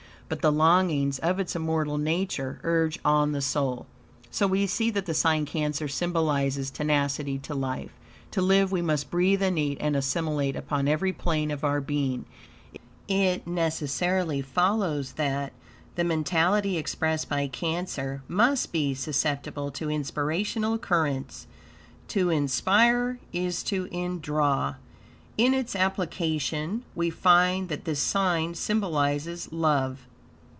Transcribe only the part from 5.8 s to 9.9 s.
symbolizes tenacity to life; to live we must breathe and eat